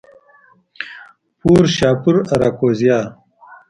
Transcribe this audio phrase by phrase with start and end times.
[1.39, 2.99] پورشاپور، آراکوزیا